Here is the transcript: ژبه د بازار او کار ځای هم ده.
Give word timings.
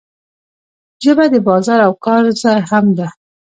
ژبه 1.03 1.25
د 1.33 1.35
بازار 1.47 1.79
او 1.87 1.93
کار 2.05 2.23
ځای 2.41 2.59
هم 2.69 2.85
ده. 2.97 3.07